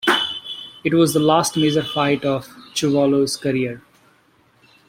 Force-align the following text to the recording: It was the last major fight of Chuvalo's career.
It 0.83 0.95
was 0.95 1.13
the 1.13 1.19
last 1.19 1.55
major 1.55 1.83
fight 1.83 2.25
of 2.25 2.47
Chuvalo's 2.73 3.37
career. 3.37 3.83